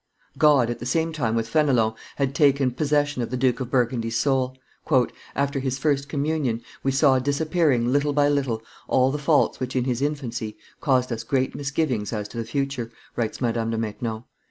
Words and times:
God, 0.39 0.71
at 0.71 0.79
the 0.79 0.85
same 0.87 1.13
time 1.13 1.35
with 1.35 1.47
Fenelon, 1.47 1.93
had 2.15 2.33
taken 2.33 2.71
possession 2.71 3.21
of 3.21 3.29
the 3.29 3.37
Duke 3.37 3.59
of 3.59 3.69
Burgundy's 3.69 4.17
soul. 4.17 4.57
"After 5.35 5.59
his 5.59 5.77
first 5.77 6.09
communion, 6.09 6.63
we 6.81 6.91
saw 6.91 7.19
disappearing 7.19 7.93
little 7.93 8.11
by 8.11 8.27
little 8.27 8.63
all 8.87 9.11
the 9.11 9.19
faults 9.19 9.59
which, 9.59 9.75
in 9.75 9.83
his 9.83 10.01
infancy, 10.01 10.57
caused 10.79 11.11
us 11.11 11.23
great 11.23 11.53
misgivings 11.53 12.13
as 12.13 12.27
to 12.29 12.39
the 12.39 12.45
future," 12.45 12.89
writes 13.15 13.41
Madame 13.41 13.69
de 13.69 13.77
Maintenon. 13.77 14.23